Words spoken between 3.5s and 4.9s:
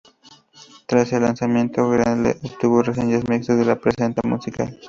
de la prensa musical.